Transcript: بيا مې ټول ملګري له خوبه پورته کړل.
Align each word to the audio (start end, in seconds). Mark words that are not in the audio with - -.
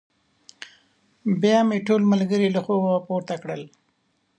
بيا 1.41 1.57
مې 1.67 1.77
ټول 1.87 2.01
ملګري 2.13 2.47
له 2.55 2.59
خوبه 2.65 2.93
پورته 3.07 3.35
کړل. 3.43 3.61